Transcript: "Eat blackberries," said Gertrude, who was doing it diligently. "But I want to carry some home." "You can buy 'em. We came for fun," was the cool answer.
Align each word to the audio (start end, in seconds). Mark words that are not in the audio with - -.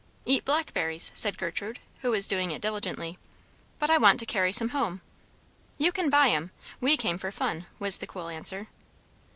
"Eat 0.25 0.43
blackberries," 0.43 1.11
said 1.13 1.37
Gertrude, 1.37 1.77
who 1.99 2.09
was 2.09 2.25
doing 2.27 2.49
it 2.49 2.59
diligently. 2.59 3.19
"But 3.77 3.91
I 3.91 3.99
want 3.99 4.19
to 4.21 4.25
carry 4.25 4.51
some 4.51 4.69
home." 4.69 5.01
"You 5.77 5.91
can 5.91 6.09
buy 6.09 6.29
'em. 6.29 6.49
We 6.79 6.97
came 6.97 7.19
for 7.19 7.31
fun," 7.31 7.67
was 7.77 7.99
the 7.99 8.07
cool 8.07 8.27
answer. 8.29 8.65